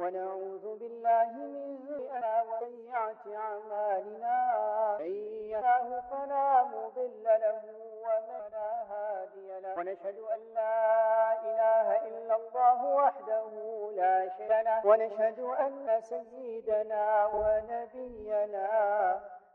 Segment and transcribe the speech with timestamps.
[0.00, 1.66] ونعوذ بالله من
[2.50, 4.38] وسيئات أعمالنا.
[5.00, 5.14] من
[5.52, 7.62] يهده فلا مضل له
[8.06, 8.54] ومن
[8.90, 9.78] هادي له.
[9.78, 13.50] ونشهد أن لا إله إلا الله وحده
[13.96, 14.86] لا شريك له.
[14.86, 18.68] ونشهد أن سيدنا ونبينا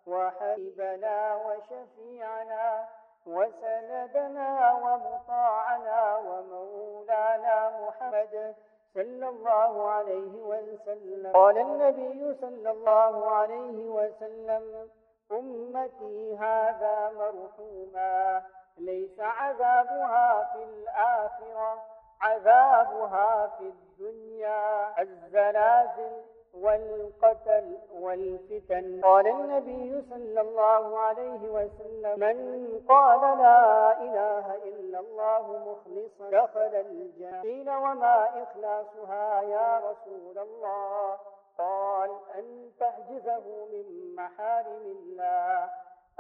[0.08, 2.88] وحبيبنا وشفيعنا
[3.26, 8.56] وسندنا ومطاعنا ومولانا محمد
[8.94, 11.32] صلى الله عليه وسلم.
[11.34, 14.90] قال النبي صلى الله عليه وسلم
[15.32, 18.44] أمتي هذا مرحوما
[18.78, 21.84] ليس عذابها في الآخرة
[22.22, 25.02] عذابها في الدنيا.
[25.02, 29.02] الزلازل والقتل والفتن.
[29.02, 37.42] قال النبي صلى الله عليه وسلم من قال لا إله إلا الله مخلصا دخل الجنة.
[37.42, 41.18] قيل وما إخلاصها يا رسول الله؟
[41.58, 45.70] قال أن تحجزه من محارم الله.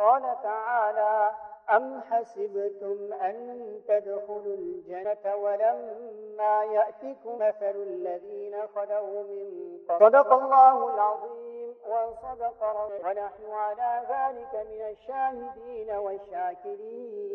[0.01, 1.31] قال تعالى
[1.69, 11.75] أم حسبتم أن تدخلوا الجنة ولما يأتكم مثل الذين خلوا من قبل؟ صدق الله العظيم
[11.87, 17.30] وصدق رسوله ونحن على ذلك من الشاهدين والشاكرين.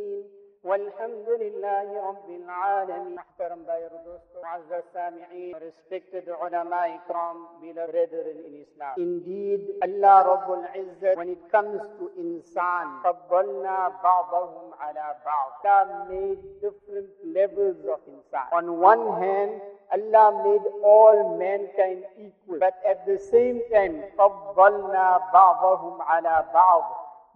[0.67, 8.55] والحمد لله رب العالمين محترم باير دوستو معزز السامعين respected ulama ikram beloved brethren in
[8.67, 16.09] Islam indeed Allah Rabbul Izzat when it comes to insan فضلنا بعضهم على بعض Allah
[16.11, 19.53] made different levels of insan on one hand
[19.97, 26.83] Allah made all mankind equal but at the same time فضلنا بعضهم على بعض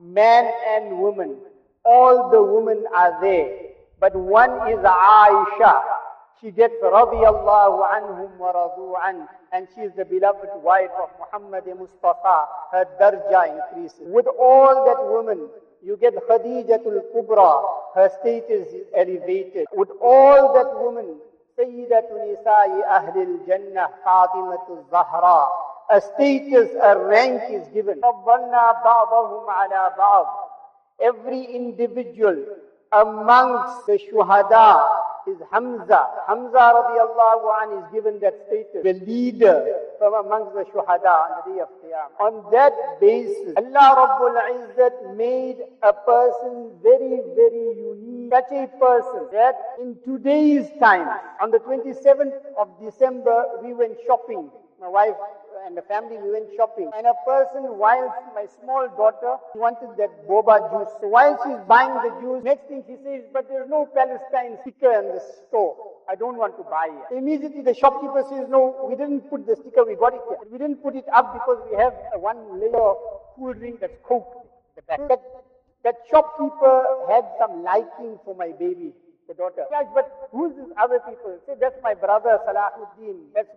[0.00, 1.32] man and woman
[1.85, 3.75] all the women are there.
[3.99, 5.81] But one is Aisha.
[6.41, 9.27] She gets radiyallahu anhum wa radu an.
[9.53, 12.45] And she is the beloved wife of Muhammad Mustafa.
[12.71, 14.01] Her darja increases.
[14.01, 15.47] With all that women,
[15.81, 17.63] you get Khadijatul Kubra.
[17.95, 19.67] Her status is elevated.
[19.73, 21.17] With all that women,
[21.57, 25.47] Sayyidatu Nisa'i Ahlil Jannah, Fatimatul Zahra.
[25.89, 28.01] A status, a rank is given.
[28.01, 30.25] فضلنا بعضهم على بعض
[31.02, 32.44] every individual
[32.92, 34.88] amongst the shuhada
[35.26, 36.06] is Hamza.
[36.26, 39.64] Hamza radiallahu an is given that status, the leader
[39.98, 42.20] from amongst the shuhada on the day of Qiyamah.
[42.20, 48.32] On that basis, Allah Rabbul Izzat made a person very, very unique.
[48.32, 51.08] Such a person that in today's time,
[51.40, 54.50] on the 27th of December, we went shopping.
[54.80, 55.16] My wife
[55.66, 56.90] and the family, we went shopping.
[56.96, 60.92] And a person, while my small daughter, wanted that boba juice.
[61.00, 64.92] So while she's buying the juice, next thing she says, but there's no Palestine sticker
[64.92, 65.76] in the store.
[66.08, 67.16] I don't want to buy it.
[67.16, 70.38] Immediately the shopkeeper says, no, we didn't put the sticker, we got it here.
[70.50, 72.96] We didn't put it up because we have one layer of
[73.36, 74.46] cool drink that's Coke.
[74.88, 75.20] That,
[75.84, 78.92] that shopkeeper had some liking for my baby
[79.30, 79.64] the daughter.
[79.70, 81.38] Yes, but who's these other people?
[81.46, 83.30] Say, that's my brother Salahuddin.
[83.34, 83.48] That's.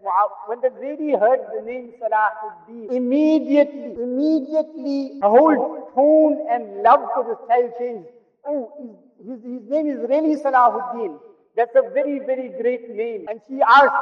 [0.45, 7.23] When the lady heard the name Salahuddin, immediately, immediately, her whole tone and love for
[7.23, 8.09] this child changed.
[8.45, 11.17] Oh, his, his name is really Salahuddin.
[11.55, 13.25] That's a very, very great name.
[13.29, 13.95] And she asked,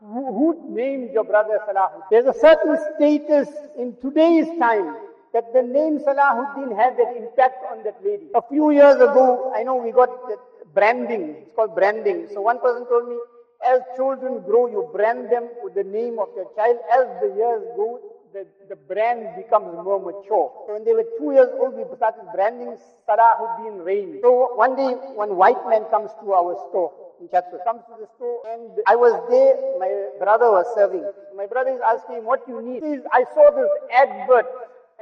[0.00, 2.02] who, who named your brother Salahuddin?
[2.10, 4.96] There's a certain status in today's time
[5.32, 8.28] that the name Salahuddin had that impact on that lady.
[8.34, 10.38] A few years ago, I know we got that
[10.74, 11.36] branding.
[11.42, 12.28] It's called branding.
[12.32, 13.16] So one person told me,
[13.64, 16.78] as children grow, you brand them with the name of your child.
[16.92, 18.00] As the years go,
[18.32, 20.50] the, the brand becomes more mature.
[20.66, 22.76] So when they were two years old, we started branding
[23.08, 24.18] Salahuddin Rain.
[24.22, 26.90] So one day, one white man comes to our store
[27.20, 31.04] in Chatsworth, comes to the store, and I was there, my brother was serving.
[31.36, 32.82] My brother is asking, what you need?
[33.12, 34.46] I saw this advert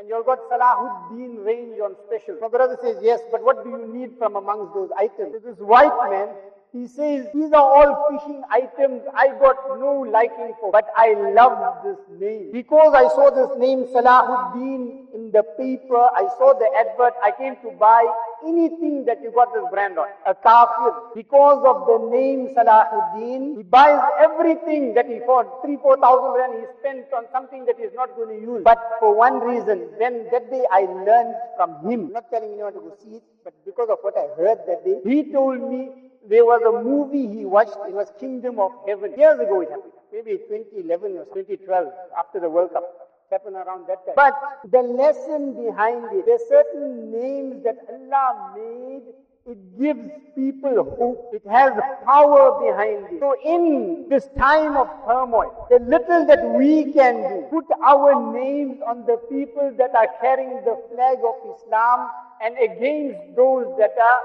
[0.01, 2.39] and you all got Salahuddin range on special.
[2.41, 5.35] My brother says, yes, but what do you need from amongst those items?
[5.45, 6.29] This white man,
[6.73, 11.85] he says, these are all fishing items I got no liking for, but I love
[11.85, 12.51] this name.
[12.51, 17.57] Because I saw this name Salahuddin in the paper, I saw the advert, I came
[17.57, 18.07] to buy
[18.47, 20.09] anything that you got this brand on.
[20.27, 25.97] A kafir, because of the name Salahuddin, he buys everything that he for three, four
[25.97, 28.63] thousand rand he spent on something that he's not going to use.
[28.65, 32.07] But for one reason, then that day I learned from him.
[32.07, 34.85] I'm not telling anyone to go see it, but because of what I heard that
[34.85, 35.91] day, he told me
[36.29, 39.15] there was a movie he watched, it was Kingdom of Heaven.
[39.17, 41.89] Years ago it happened, maybe 2011 or 2012,
[42.19, 42.85] after the World Cup
[43.31, 44.15] happened around that time.
[44.17, 44.35] But
[44.71, 49.03] the lesson behind it, there's certain names that Allah made
[49.47, 51.31] It gives people hope.
[51.33, 51.73] It has
[52.05, 53.21] power behind it.
[53.21, 58.79] So in this time of turmoil, the little that we can do, put our names
[58.87, 62.11] on the people that are carrying the flag of Islam
[62.43, 64.21] and against those that are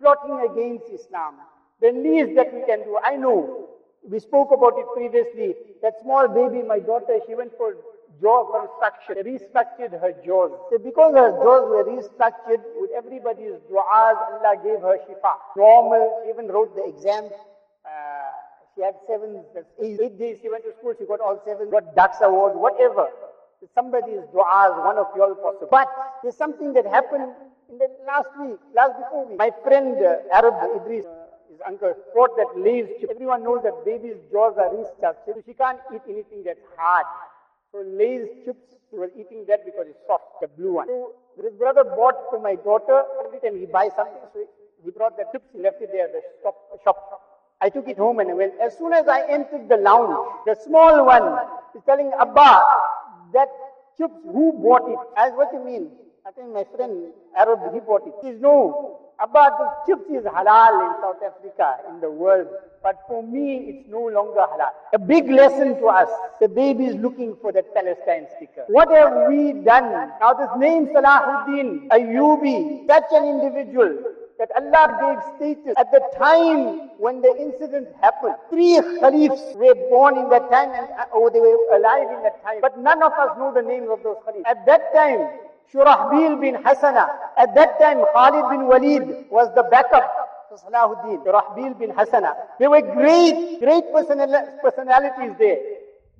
[0.00, 1.34] plotting against Islam.
[1.80, 3.68] The least that we can do, I know,
[4.08, 7.76] we spoke about it previously, that small baby, my daughter, she went for
[8.20, 10.52] jaw construction, restructured her jaws.
[10.70, 15.32] So because her jaws were restructured, with everybody's du'as, Allah gave her shifa.
[15.56, 17.28] Normal, she even wrote the exam.
[17.84, 17.88] Uh,
[18.74, 19.42] she had seven,
[19.82, 23.08] eight, eight days she went to school, she got all seven, got DAX award, whatever.
[23.74, 25.68] Somebody's du'as, one of you all possible.
[25.70, 25.88] But
[26.22, 27.32] there's something that happened
[27.70, 29.38] in the last week, last before week.
[29.38, 32.52] My friend uh, Arab Idris, uh, his uncle, bought that
[33.00, 33.10] chip.
[33.10, 37.06] Everyone knows that baby's jaws are restructured, so she can't eat anything that's hard.
[37.76, 40.86] So Lay's chips, he was eating that because it's soft, the blue one.
[40.88, 41.12] So
[41.42, 44.40] his brother bought for my daughter, every time he buys something, so
[44.82, 46.56] he brought the chips, he left it there the shop.
[46.82, 46.96] shop.
[47.60, 48.54] I took it home and I went.
[48.62, 51.36] As soon as I entered the lounge, the small one
[51.76, 52.62] is telling Abba
[53.34, 53.48] that
[53.98, 54.98] chips, who bought it?
[55.14, 55.90] I said, what do you mean?
[56.26, 58.14] I think my friend Arab, he bought it.
[58.20, 62.48] He no, Abba, the chips is halal in South Africa, in the world.
[62.82, 64.70] But for me, it's no longer halal.
[64.92, 66.08] A big lesson to us.
[66.40, 68.64] The baby is looking for that Palestine sticker.
[68.66, 70.10] What have we done?
[70.20, 73.96] Now this name Salahuddin Ayyubi, such an individual
[74.40, 78.34] that Allah gave status at the time when the incident happened.
[78.50, 82.42] Three Khalifs were born in that time and, uh, or they were alive in that
[82.42, 82.60] time.
[82.60, 84.42] But none of us know the names of those Khalifs.
[84.44, 85.28] At that time,
[85.72, 87.08] Shurahbil bin Hasana.
[87.36, 90.06] At that time, Khalid bin Walid was the backup
[90.50, 91.24] to Salahuddin.
[91.24, 92.34] Shurahbil bin Hasana.
[92.58, 95.58] They were great, great personalities there.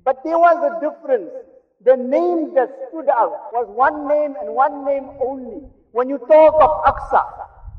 [0.03, 1.31] But there was a difference.
[1.85, 5.61] The name that stood out was one name and one name only.
[5.91, 7.23] When you talk of Aqsa,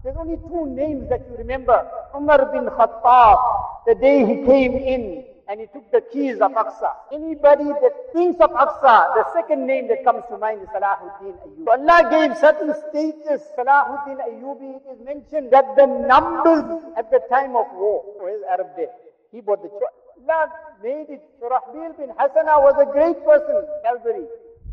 [0.04, 1.86] there's only two names that you remember.
[2.14, 3.38] Umar bin Khattab,
[3.86, 6.92] the day he came in and he took the keys of Aqsa.
[7.10, 11.64] Anybody that thinks of Aqsa, the second name that comes to mind is Salahuddin Ayyubi.
[11.64, 13.48] So Allah gave certain status.
[13.56, 18.36] Salahuddin Ayyubi, it is mentioned that the numbers at the time of war, oh, where
[18.36, 18.92] is Arab there?
[19.32, 20.50] He bought the Allah
[20.82, 21.22] made it.
[21.40, 24.26] Shurahbil bin Hasana was a great person, Calvary.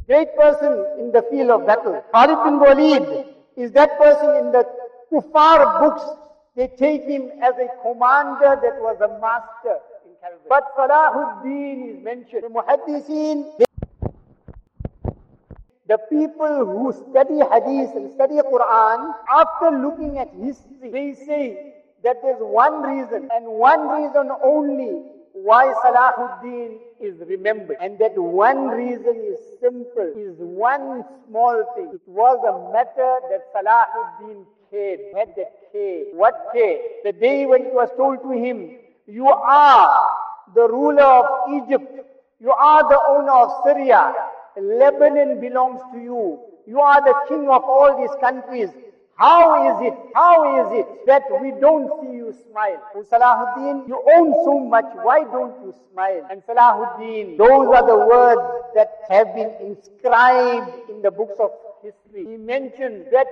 [0.08, 2.04] Great person in the field of battle.
[2.14, 3.26] Khalid bin Walid
[3.56, 4.68] is that person in the
[5.12, 6.04] kuffar books.
[6.56, 9.80] They take him as a commander that was a master.
[10.50, 12.44] But Salahuddin is mentioned.
[12.44, 13.66] The Muhaddiseen,
[15.88, 21.74] the people who study Hadith and study Quran, after looking at history, they say
[22.04, 27.78] that there's one reason and one reason only why Salahuddin is remembered.
[27.82, 31.92] And that one reason is simple, is one small thing.
[31.94, 36.06] It was a matter that Salahuddin cared, had that care.
[36.14, 36.80] What care?
[37.04, 40.02] The day when it was told to him, you are
[40.54, 42.06] the ruler of Egypt.
[42.40, 44.14] You are the owner of Syria.
[44.58, 46.40] Lebanon belongs to you.
[46.68, 48.70] You are the king of all these countries.
[49.18, 52.82] How is it, how is it that we don't see you smile?
[52.94, 56.28] Oh Salahuddin, you own so much, why don't you smile?
[56.30, 58.42] And Salahuddin, those are the words
[58.76, 62.30] that have been inscribed in the books of history.
[62.30, 63.28] He mentioned that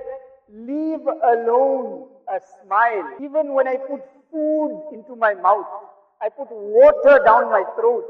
[0.50, 3.10] leave alone a smile.
[3.20, 4.00] Even when I put
[4.34, 5.66] food into my mouth,
[6.20, 8.04] I put water down my throat.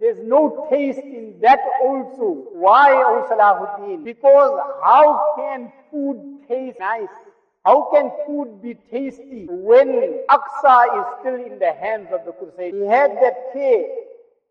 [0.00, 2.46] There's no taste in that also.
[2.52, 4.04] Why, O Salahuddin?
[4.04, 7.08] Because how can food taste nice?
[7.64, 12.74] How can food be tasty when Aqsa is still in the hands of the Crusade?
[12.74, 13.84] He had that care.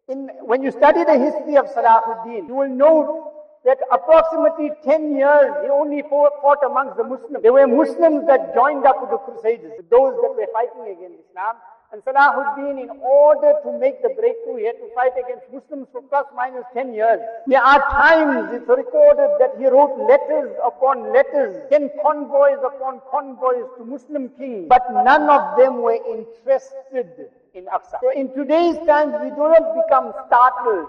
[0.09, 3.36] In, when you study the history of Salahuddin, you will know
[3.67, 7.43] that approximately 10 years he only fought, amongst the Muslims.
[7.43, 11.57] There were Muslims that joined up with the Crusaders, those that were fighting against Islam.
[11.91, 16.01] And Salahuddin, in order to make the breakthrough, he had to fight against Muslims for
[16.01, 17.19] plus minus 10 years.
[17.47, 23.67] There are times it's recorded that he wrote letters upon letters, 10 convoys upon convoys
[23.77, 27.99] to Muslim kings, but none of them were interested in Aqsa.
[28.01, 30.87] So in today's times, we do not become startled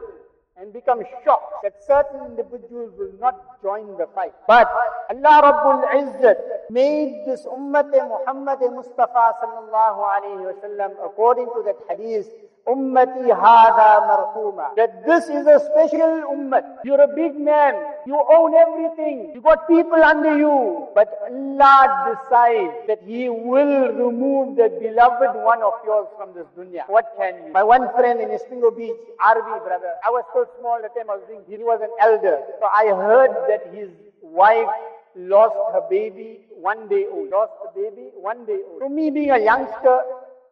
[0.61, 4.33] and become shocked that certain individuals will not join the fight.
[4.47, 4.67] But
[5.11, 11.79] Allah Rabbul Izzat made this Ummah Muhammad Mustafa sallallahu alayhi wa sallam according to that
[11.89, 12.27] hadith
[12.69, 14.75] Ummati hada marhuma.
[14.77, 16.63] That this is a special ummah.
[16.85, 17.75] You're a big man.
[18.07, 19.33] You own everything.
[19.35, 20.89] You got people under you.
[20.95, 26.85] But Allah decides that He will remove the beloved one of yours from this dunya.
[26.89, 27.53] What can you?
[27.53, 31.11] My one friend in Isipingo Beach, Arvi brother, I was so small at the time
[31.11, 32.39] I was doing, he was an elder.
[32.61, 33.91] So I heard that his
[34.23, 34.69] wife
[35.17, 37.31] lost her baby one day old.
[37.31, 38.81] Lost the baby one day old.
[38.81, 40.01] To me being a youngster,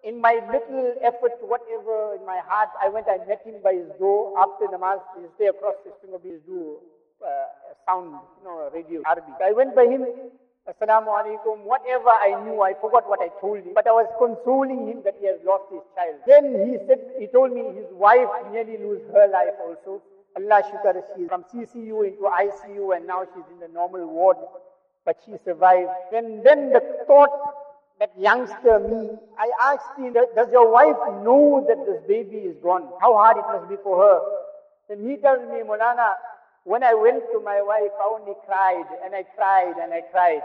[0.06, 3.90] in my little effort, whatever in my heart, I went, I met him by his
[3.98, 5.02] door after namaz.
[5.18, 6.78] He stay across the street of his door,
[7.18, 9.34] uh, sound, you know, radio, Arabic.
[9.42, 10.06] I went by him,
[10.70, 14.86] Assalamu alaikum, whatever I knew, I forgot what I told him, but I was consoling
[14.86, 16.22] him that he has lost his child.
[16.26, 20.02] Then he said, he told me his wife nearly lose her life also.
[20.36, 24.36] Allah shukar, she's from CCU into ICU and now she's in the normal ward,
[25.04, 25.90] but she survived.
[26.12, 27.30] And then the thought
[27.98, 32.88] that youngster me, I asked him, does your wife know that this baby is gone?
[33.00, 34.20] How hard it must be for her?
[34.88, 36.14] Then he tells me, Molana,
[36.64, 40.42] when I went to my wife, I only cried and I cried and I cried.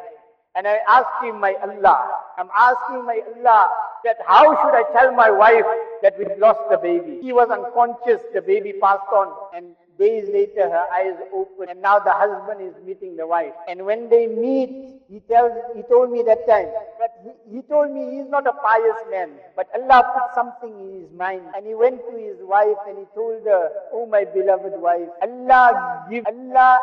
[0.55, 3.69] And I asked him, my Allah, I'm asking my Allah
[4.03, 5.65] that how should I tell my wife
[6.01, 7.19] that we've lost the baby?
[7.21, 11.99] He was unconscious, the baby passed on and Days later, her eyes open, and now
[11.99, 13.53] the husband is meeting the wife.
[13.67, 17.91] And when they meet, he tells, he told me that time, but he, he told
[17.91, 21.43] me he's not a pious man, but Allah put something in his mind.
[21.55, 26.07] And he went to his wife and he told her, Oh my beloved wife, Allah
[26.09, 26.79] give, Allah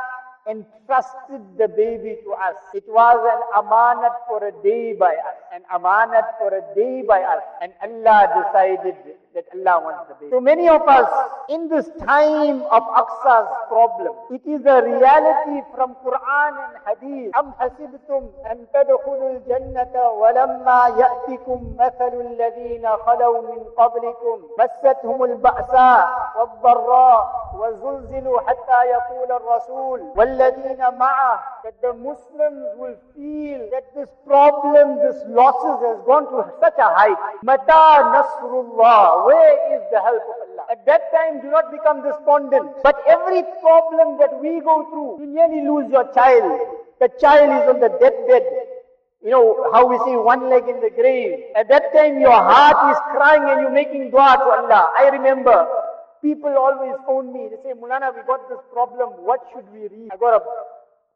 [0.49, 2.57] entrusted the baby to us.
[2.75, 7.23] It was an amanat for a day by us, an amanat for a day by
[7.23, 7.43] us.
[7.61, 8.97] And Allah decided
[9.34, 10.32] that Allah wants the baby.
[10.32, 11.10] So many of us,
[11.50, 17.32] in this time of Aqsa's problem, it is a reality from Quran and Hadith.
[17.36, 26.08] أم حسبتم أن تدخلوا الجنة ولما يأتكم مثل الذين خلوا من قبلكم مستهم البأساء
[26.40, 34.98] والضراء وزلزلوا حتى يقول الرسول والذين معه that the Muslims will feel that this problem,
[35.00, 37.16] this losses has gone to such a height.
[37.42, 40.67] Mata Nasrullah, where is the help of Allah?
[40.71, 42.71] At that time, do not become despondent.
[42.83, 46.61] But every problem that we go through, you nearly lose your child.
[47.01, 48.45] The child is on the deathbed.
[49.23, 51.51] You know how we say one leg in the grave.
[51.57, 54.93] At that time your heart is crying and you're making dua to Allah.
[54.97, 55.67] I remember
[56.23, 57.49] people always phone me.
[57.51, 59.11] They say, Mulana, we got this problem.
[59.27, 60.11] What should we read?
[60.13, 60.45] I got a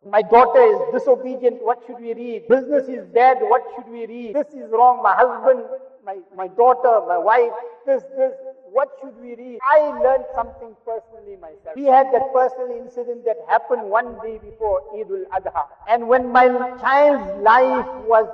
[0.05, 1.63] my daughter is disobedient.
[1.63, 2.49] What should we read?
[2.49, 3.39] Business is dead.
[3.41, 4.35] What should we read?
[4.35, 5.01] This is wrong.
[5.01, 5.65] My husband,
[6.05, 7.53] my, my daughter, my wife,
[7.87, 8.33] this, this.
[8.73, 9.59] What should we read?
[9.63, 11.77] I learned something personally myself.
[11.77, 15.67] We had that personal incident that happened one day before Eid al-Adha.
[15.89, 16.49] And when my
[16.81, 18.27] child's life was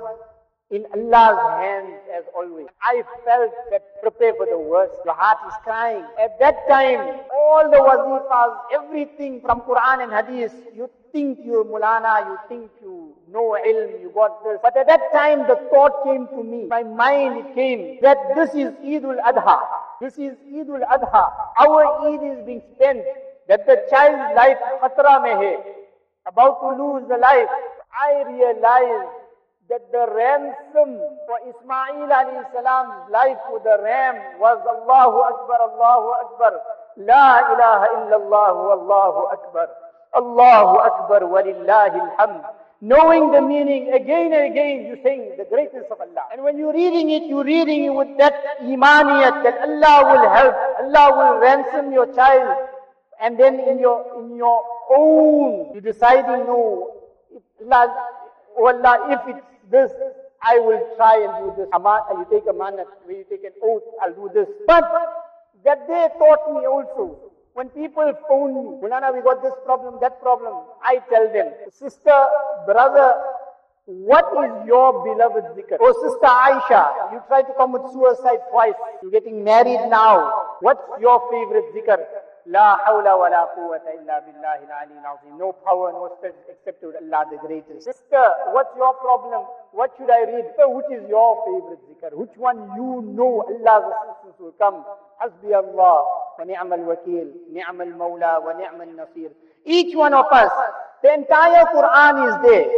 [0.71, 2.67] in Allah's hands as always.
[2.81, 4.93] I felt that prepare for the worst.
[5.03, 6.03] Your heart is crying.
[6.21, 12.27] At that time, all the wazifas, everything from Quran and Hadith, you think you're mulana,
[12.27, 14.59] you think you know ilm, you got this.
[14.61, 16.65] But at that time, the thought came to me.
[16.67, 19.59] My mind it came that this is Eid al-Adha.
[20.01, 21.31] This is Eid al-Adha.
[21.57, 23.03] Our Eid is being spent.
[23.47, 25.57] That the child's life khatra mein hai.
[26.27, 27.49] About to lose the life.
[27.89, 29.09] I realized
[29.69, 32.09] that the ransom for Ismail
[32.53, 36.61] salam's life with the ram was Allahu Akbar, Allahu Akbar.
[36.97, 39.69] La ilaha illallah, Allahu Akbar.
[40.15, 42.43] Allahu Akbar, walillahi alhamd.
[42.81, 46.23] Knowing the meaning again and again, you sing the greatness of Allah.
[46.31, 50.55] And when you're reading it, you're reading it with that imaniyat that Allah will help,
[50.79, 52.69] Allah will ransom your child.
[53.21, 54.63] And then in your in your
[54.95, 57.03] own, you deciding, no,
[57.61, 57.93] Allah,
[58.57, 59.91] oh Allah, if it's this,
[60.41, 61.69] I will try and do this.
[61.73, 64.47] Aman, you take a manat, when you take an oath, I'll do this.
[64.65, 64.87] But
[65.65, 67.28] that they taught me also.
[67.53, 70.53] When people phone me, Mulana, we got this problem, that problem,
[70.83, 72.25] I tell them, sister,
[72.65, 73.15] brother,
[73.85, 75.77] what is your beloved zikr?
[75.81, 78.75] Oh, sister Aisha, you tried to commit suicide twice.
[79.01, 80.57] You're getting married now.
[80.61, 81.97] What's your favorite zikr?
[82.51, 82.79] No
[85.65, 87.83] power, no strength except to Allah the greatest.
[87.83, 89.45] Sister, what's your problem?
[89.71, 90.45] What should I read?
[90.57, 92.13] Which is your favorite zikr?
[92.17, 94.83] Which one you know Allah's assistance will come?
[95.21, 96.05] Hasbi Allah
[96.39, 99.07] wa ni'mal wakil, ni'mal mawla wa ni'mal.
[99.65, 100.51] Each one of us,
[101.03, 102.69] the entire Quran is there.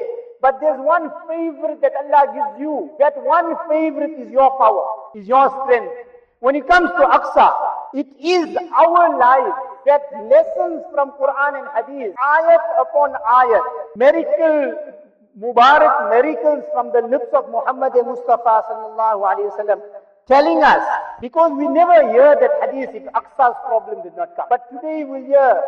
[0.41, 2.89] But there's one favorite that Allah gives you.
[2.99, 4.85] That one favorite is your power,
[5.15, 5.93] is your strength.
[6.39, 7.53] When it comes to Aqsa,
[7.94, 9.54] it is our life
[9.86, 13.64] that lessons from Quran and Hadith, ayat upon ayat,
[13.96, 14.96] miracle,
[15.36, 19.80] Mubarak miracles from the lips of Muhammad Mustafa sallallahu alayhi wasallam,
[20.26, 20.80] telling us,
[21.20, 24.46] because we never hear that Hadith if Aqsa's problem did not come.
[24.48, 25.60] But today we hear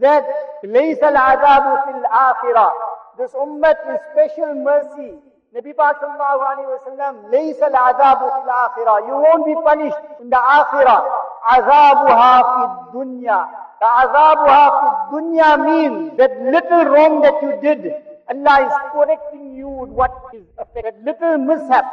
[0.00, 0.24] that
[0.64, 2.70] لَيْسَ الْعَذَابُ فِي الْآخِرَةِ
[3.18, 5.20] This ummah is special mercy
[5.52, 10.30] Nabi Pak sallallahu alayhi wa sallam, لَيْسَ الْعَذَابُ فِي الْآخِرَةِ You won't be punished in
[10.30, 11.04] the akhirah.
[11.44, 13.40] عَذَابُهَا فِي الدُّنْيا
[13.80, 17.92] The عَذَابُهَا فِي الدُّنْيا means that little wrong that you did,
[18.32, 21.04] Allah is correcting you with what is affected.
[21.04, 21.84] Little mishap.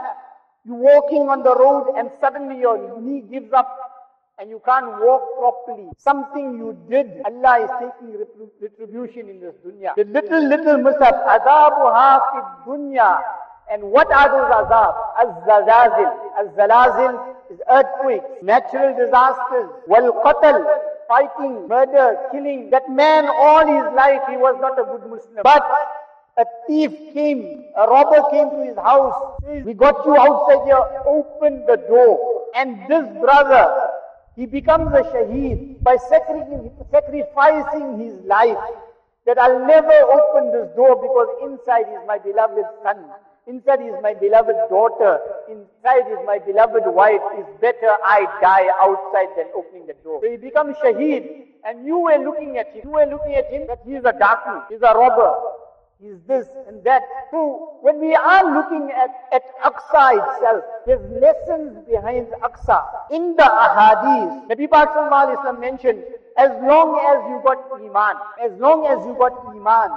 [0.63, 3.67] You're walking on the road and suddenly your knee gives up
[4.39, 5.89] and you can't walk properly.
[5.97, 8.15] Something you did, Allah is taking
[8.61, 9.95] retribution in this dunya.
[9.95, 13.19] The little, little mishap, azabuha fi dunya.
[13.70, 14.94] And what are those azab?
[15.22, 16.12] Az-zalazil.
[16.38, 17.14] Az-zalazil
[17.50, 20.64] is earthquakes, natural disasters, wal-qatl,
[21.08, 22.70] fighting, murder, killing.
[22.70, 25.42] That man all his life he was not a good Muslim.
[25.42, 25.64] But
[26.36, 29.14] a thief came, a robber came to his house.
[29.64, 32.18] We got you outside here, open the door.
[32.54, 33.90] And this brother,
[34.36, 38.58] he becomes a shaheed by sacrificing his life.
[39.26, 43.06] That I'll never open this door because inside is my beloved son.
[43.46, 45.20] Inside is my beloved daughter.
[45.48, 47.20] Inside is my beloved wife.
[47.34, 50.20] It's better I die outside than opening the door.
[50.22, 51.46] So he becomes shaheed.
[51.64, 52.82] And you were looking at him.
[52.84, 54.64] You were looking at him that he is a darkman.
[54.70, 55.34] He's a robber
[56.04, 57.02] is this and that.
[57.30, 62.84] So when we are looking at, at Aqsa itself, there's lessons behind Aqsa.
[63.10, 66.02] In the ahadith, Nabi Sallallahu mentioned,
[66.36, 69.90] as long as you got Iman, as long as you got Iman,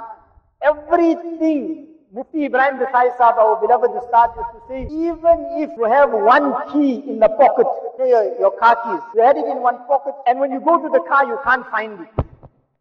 [0.62, 6.10] everything Mufti Ibrahim Desai Sahib, our beloved Ustad, used to say, even if you have
[6.10, 7.66] one key in the pocket,
[7.98, 10.88] your, your car keys, you had it in one pocket, and when you go to
[10.88, 12.24] the car, you can't find it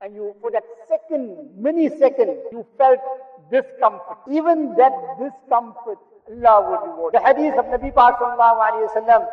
[0.02, 3.00] and you, for that second, millisecond, you felt
[3.52, 4.18] discomfort.
[4.30, 5.98] Even that discomfort,
[6.30, 7.14] Allah would reward.
[7.14, 9.26] The hadith of Nabi Pak sallallahu alayhi wa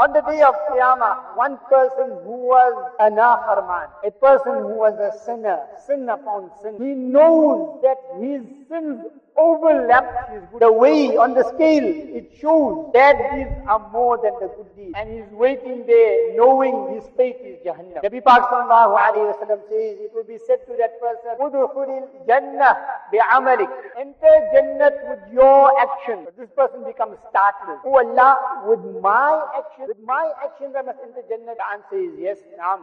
[0.00, 4.94] on the day of Qiyamah, one person who was a nafarman, a person who was
[4.94, 9.02] a sinner, sin upon sin, he knows that his sins
[9.38, 10.58] overlapped.
[10.60, 14.94] The way on the scale, it shows bad deeds are more than the good deeds.
[14.96, 18.02] And he's waiting there knowing his fate is Jahannam.
[18.02, 22.74] Nabi Pak sallallahu alayhi wa says, it will be said to that person, Udkhulil Jannah
[23.14, 23.70] bi'amalik.
[23.98, 26.26] Enter Jannat with your action.
[26.36, 27.78] This person becomes startled.
[27.86, 31.54] Oh Allah, with my action, with my actions I must enter Jannah.
[31.54, 32.80] The answer is yes, naam.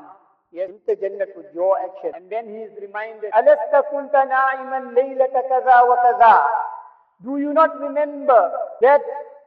[0.54, 2.10] Yes, into Jannah with your action.
[2.14, 6.42] And then he is reminded, Alasta kunta na'iman laylata kaza wa kaza.
[7.22, 8.50] Do you not remember
[8.80, 9.00] that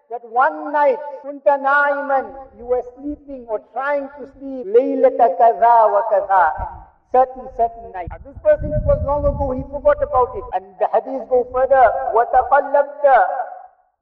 [0.09, 6.03] that one night, kunta na'iman, you were sleeping or trying to sleep, laylata kaza wa
[6.07, 6.53] kaza.
[7.11, 8.09] Certain, certain night.
[8.25, 10.43] This person, it was long ago, he forgot about it.
[10.55, 11.83] And the hadith go further,
[12.15, 13.05] وَتَقَلَّبْتَ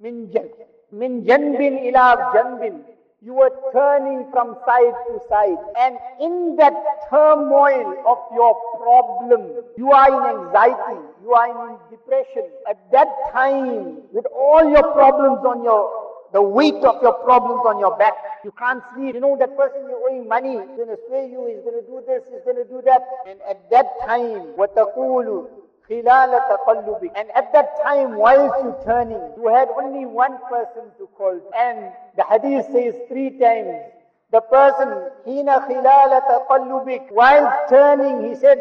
[0.04, 0.54] مِنْ جَنْبٍ
[0.94, 2.84] مِنْ جَنْبٍ إِلَى جَنْبٍ
[3.26, 5.58] you were turning from side to side.
[5.78, 6.74] And in that
[7.10, 12.50] turmoil of your problem, you are in anxiety, you are in depression.
[12.68, 16.02] At that time, with all your problems on your
[16.34, 18.14] the weight of your problems on your back.
[18.44, 19.16] You can't sleep.
[19.16, 21.86] You know that person you're owing money, he's going to sway you, he's going to
[21.86, 23.02] do this, he's going to do that.
[23.28, 25.50] And at that time, وَتَقُولُ
[25.89, 31.41] and at that time, whilst you turning, you had only one person to call.
[31.57, 33.93] And the hadith says three times,
[34.33, 34.89] the person,
[35.25, 38.59] hina khilala taqallubik, while turning, he said,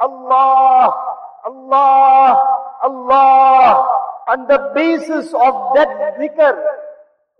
[0.00, 0.94] Allah,
[1.44, 3.88] Allah, Allah.
[4.28, 6.62] On the basis of that zikr,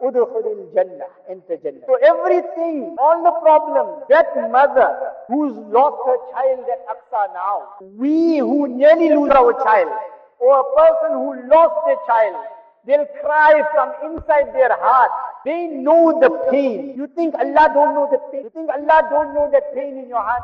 [0.00, 1.82] Udkhulil Jannah, enter Jannah.
[1.86, 4.94] So everything, all the problems, that mother
[5.26, 9.90] who's lost her child at Aqsa now, we who nearly lose our child,
[10.38, 12.36] or a person who lost their child,
[12.86, 15.10] they'll cry from inside their heart.
[15.44, 16.94] They know the pain.
[16.96, 18.44] You think Allah don't know the pain?
[18.44, 20.42] You think Allah don't know that pain in your heart?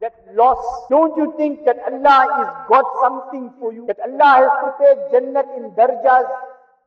[0.00, 0.88] That loss.
[0.88, 3.84] Don't you think that Allah is got something for you?
[3.86, 6.24] That Allah has prepared Jannat in darjas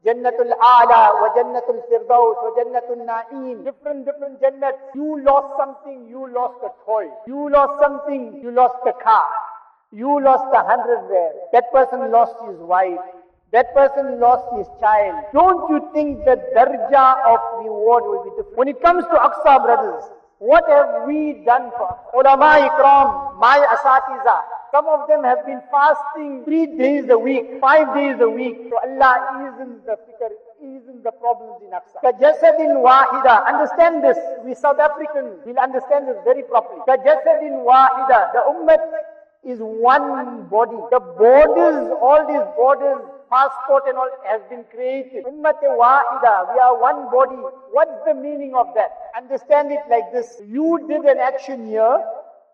[0.06, 3.64] Jannatul Ala wa Jannatul Firdaus wa Jannatul Na'im.
[3.64, 4.82] Different, different Jannats.
[4.96, 7.06] You lost something, you lost a toy.
[7.28, 9.30] You lost something, you lost a car.
[9.92, 11.34] You lost a hundred there.
[11.54, 12.98] That person lost his wife.
[13.52, 15.26] That person lost his child.
[15.34, 18.58] Don't you think the darja of reward will be different?
[18.58, 20.06] When it comes to Aqsa brothers,
[20.42, 24.42] what have we done for ulama ikram, my asatiza?
[24.72, 28.58] Some of them have been fasting three days a week, five days a week.
[28.72, 30.32] So Allah isn't the fikr,
[30.64, 32.02] eases the problems in Aqsa.
[32.02, 33.46] Kajasadin wahida.
[33.46, 34.18] Understand this.
[34.44, 36.82] We South Africans will understand this very properly.
[36.88, 38.34] Kajasadin wahida.
[38.34, 38.80] The ummah
[39.44, 40.80] is one body.
[40.90, 45.26] The borders, all these borders, passport and all has been created.
[45.26, 46.54] Ummat wahida.
[46.54, 47.40] We are one body.
[47.72, 48.92] What's the meaning of that?
[49.18, 50.42] Understand it like this.
[50.46, 52.04] You did an action here.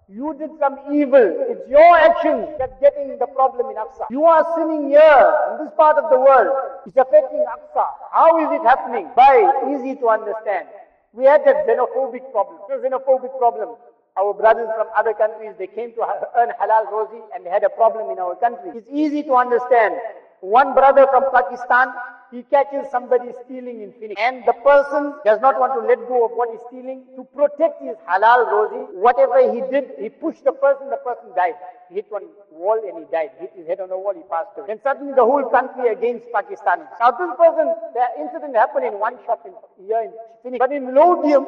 [0.10, 1.36] You did some evil.
[1.52, 4.08] It's your action that's getting the problem in Aqsa.
[4.10, 6.56] You are sinning here in this part of the world.
[6.86, 7.86] It's affecting Aqsa.
[8.14, 9.10] How is it happening?
[9.18, 9.36] By
[9.68, 10.70] easy to understand.
[11.12, 12.60] We had that xenophobic problem.
[12.72, 13.76] Xenophobic problem.
[14.18, 16.02] Our brothers from other countries, they came to
[16.38, 18.72] earn halal rozi and they had a problem in our country.
[18.76, 19.96] It's easy to understand.
[20.42, 21.94] One brother from Pakistan,
[22.32, 24.22] he catches somebody stealing in Phoenix.
[24.22, 27.06] And the person does not want to let go of what he's stealing.
[27.16, 31.56] To protect his halal rosy, whatever he did, he pushed the person, the person died.
[31.90, 33.32] He hit one wall and he died.
[33.40, 34.68] Hit his head on the wall, he passed away.
[34.70, 36.86] And suddenly the whole country against Pakistan.
[37.00, 39.54] Now this person, the incident happened in one shop in,
[39.88, 40.12] here in
[40.44, 40.60] Phoenix.
[40.60, 41.48] But in Laudium,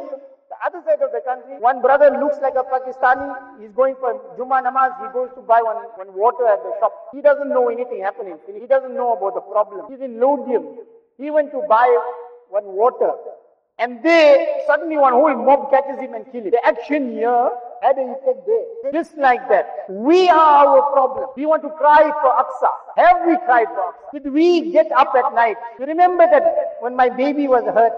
[0.66, 4.62] other side of the country, one brother looks like a Pakistani, he's going for Juma
[4.62, 6.94] namaz, he goes to buy one, one water at the shop.
[7.14, 8.38] He doesn't know anything happening.
[8.48, 9.86] He doesn't know about the problem.
[9.90, 10.78] He's in Laudium.
[11.18, 11.88] He went to buy
[12.50, 13.12] one water.
[13.80, 16.52] And they, suddenly one whole mob catches him and kills him.
[16.52, 17.50] The action here
[17.82, 18.92] had an effect there.
[18.92, 19.86] Just like that.
[19.90, 21.30] We are our problem.
[21.38, 22.72] We want to cry for Aqsa.
[22.98, 24.24] Have we cried for Aqsa?
[24.24, 25.56] Did we get up at night?
[25.80, 27.94] You remember that when my baby was hurt,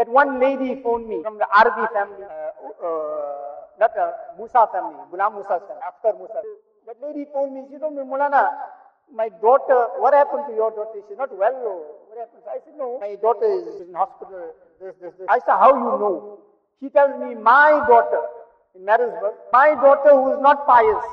[0.00, 4.96] that one lady phoned me from the Arabi family, uh, uh, not a Musa family,
[5.12, 6.40] Ghulam Musa's family, after Musa.
[6.88, 8.48] That lady phoned me, she told me, Mulana,
[9.12, 11.04] my daughter, what happened to your daughter?
[11.06, 11.52] She's not well.
[11.52, 11.76] Or
[12.08, 12.48] what happened?
[12.48, 14.56] I said, no, my daughter is in hospital.
[14.80, 15.26] This, this, this.
[15.28, 16.38] I said, how you know?
[16.80, 18.24] She tells me, my daughter
[18.74, 21.04] in Maritzburg, my daughter who is not pious,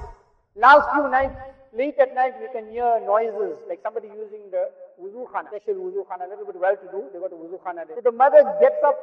[0.55, 1.35] last few nights,
[1.73, 6.05] late at night, we can hear noises like somebody using the wuzu khana, special wuzu
[6.09, 7.95] khana, a little bit well to do, they got a wuzu khana there.
[7.95, 8.97] So the mother gets up,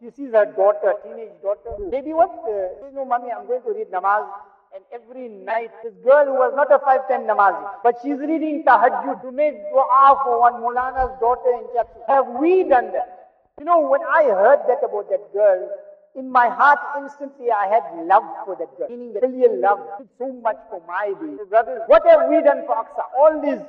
[0.00, 1.70] she sees her daughter, teenage daughter.
[1.90, 2.30] Baby, what?
[2.46, 4.26] Uh, no, mommy, I'm going to read namaz.
[4.72, 9.20] And every night, this girl who was not a 5-10 namazi, but she's reading tahajjud
[9.22, 12.06] to make dua for one Mulana's daughter in Chapsu.
[12.06, 13.34] Have we done that?
[13.58, 15.68] You know, when I heard that about that girl,
[16.14, 18.88] in my heart instantly I had love for that girl.
[18.88, 19.80] Meaning that filial love,
[20.18, 21.36] so much for my baby.
[21.48, 23.02] Brothers, what have we done for Aqsa?
[23.18, 23.60] All these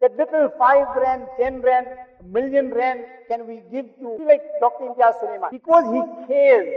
[0.00, 1.86] that little 5 rand, 10 rand,
[2.24, 4.84] million rand can we give to, like Dr.
[4.84, 5.50] Imtiaz Sooliman.
[5.50, 6.74] Because he cares,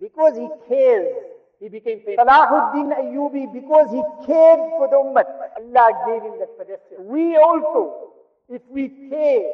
[0.00, 1.14] because he cares,
[1.60, 2.24] he became famous.
[2.24, 5.24] Salahuddin Ayyubi, because he cared for the ummah,
[5.56, 7.04] Allah gave him that pedestal.
[7.04, 8.12] We also,
[8.48, 9.50] if we care,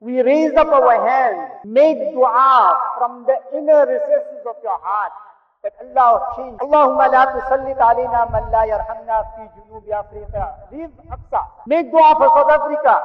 [0.00, 5.12] we raise up our hands, make dua from the inner recesses of your heart,
[5.66, 6.58] that Allah change.
[6.62, 10.54] Allahumma la tusallit alayna man la yarhamna fi junubi Africa.
[10.70, 11.42] Leave Aqsa.
[11.66, 13.02] Make dua for South Africa.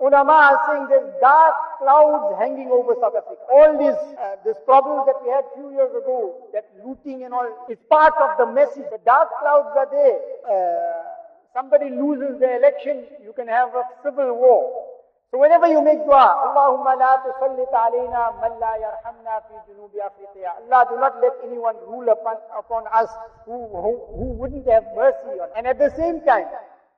[0.00, 3.42] Ulama are saying there's dark clouds hanging over South Africa.
[3.52, 7.34] All these, uh, this problems that we had a few years ago, that looting and
[7.34, 8.86] all, is part of the message.
[8.94, 10.18] The dark clouds are there.
[10.46, 11.02] Uh,
[11.52, 14.86] somebody loses the election, you can have a civil war.
[15.30, 20.64] So whenever you make dua, Allahumma la tusallit alayna man la yarhamna fi junubi Afriqa.
[20.64, 23.10] Allah, do not let anyone rule upon, upon us
[23.44, 25.48] who, who, who wouldn't have mercy on.
[25.54, 26.46] And at the same time,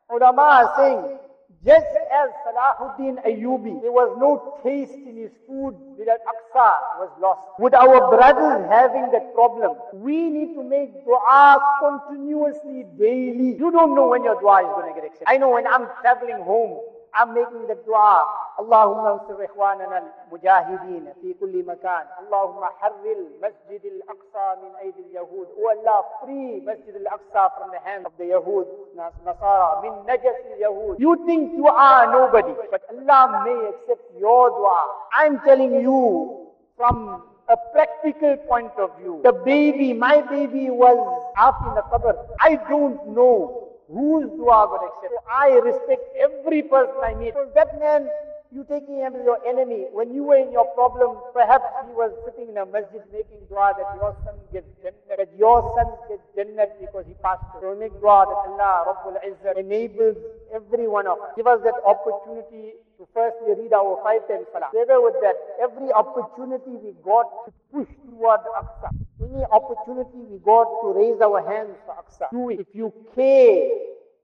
[0.09, 1.19] ulama are saying,
[1.67, 7.41] just as Salahuddin Ayyubi, there was no taste in his food without Aqsa was lost.
[7.59, 13.59] With our brothers having that problem, we need to make dua continuously, daily.
[13.59, 15.29] You don't know when your dua is going to get accepted.
[15.29, 16.81] I know when I'm traveling home,
[17.15, 18.27] I'm making the dua.
[18.61, 22.07] اللهم انصر إخواننا المجاهدين في كل مكان.
[22.21, 25.49] اللهم حرر مسجد الأقصى من أيدي اليهود.
[25.59, 31.01] Oh Allah, free Masjid al-Aqsa from the hands of the Yahud, Nasara, min najas al-Yahud.
[31.01, 34.81] You think you are nobody, but Allah may accept your dua.
[35.15, 39.21] I'm telling you from a practical point of view.
[39.25, 40.99] The baby, my baby was
[41.37, 42.15] half in the qabr.
[42.41, 45.15] I don't know whose dua God accepts.
[45.15, 47.35] So I respect every person I meet.
[47.35, 48.09] So that man,
[48.53, 49.87] you taking him as your enemy.
[49.93, 53.75] When you were in your problem, perhaps he was sitting in a masjid making dua
[53.79, 57.75] that your son gets jannah, that your son gets jannah because he passed through.
[57.75, 60.19] So make dua that Allah Rabbul Izzah enables
[60.53, 61.31] every one of us.
[61.37, 64.75] Give us that opportunity to firstly read our five times salah.
[64.75, 68.91] Together with that, every opportunity we got to push toward Aqsa.
[69.23, 72.27] Any opportunity we got to raise our hands for Aqsa.
[72.35, 72.61] Do it.
[72.61, 73.71] If you care,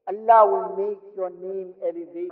[0.09, 2.31] Allah will make your name elevate.